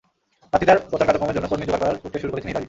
[0.51, 2.59] প্রার্থিতার প্রচার কার্যক্রমের জন্য কর্মী জোগাড় করার প্রক্রিয়া শুরু করেছেন হিলারি।